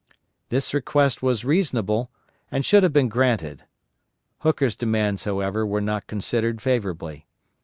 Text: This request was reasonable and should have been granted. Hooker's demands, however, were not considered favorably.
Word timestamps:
This 0.49 0.73
request 0.73 1.21
was 1.21 1.45
reasonable 1.45 2.09
and 2.49 2.65
should 2.65 2.81
have 2.81 2.91
been 2.91 3.07
granted. 3.07 3.65
Hooker's 4.39 4.75
demands, 4.75 5.25
however, 5.25 5.63
were 5.63 5.79
not 5.79 6.07
considered 6.07 6.59
favorably. 6.59 7.27